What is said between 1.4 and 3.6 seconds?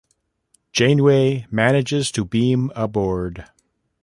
manages to beam aboard.